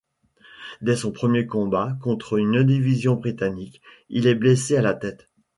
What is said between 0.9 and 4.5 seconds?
son premier combat contre une division britannique, il est